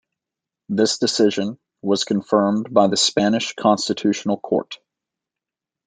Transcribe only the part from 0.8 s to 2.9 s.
decision was confirmed by